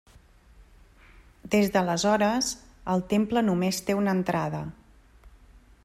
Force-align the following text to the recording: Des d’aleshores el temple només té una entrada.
Des 1.55 1.69
d’aleshores 1.75 2.49
el 2.95 3.05
temple 3.13 3.45
només 3.51 3.83
té 3.91 3.97
una 4.01 4.17
entrada. 4.21 4.65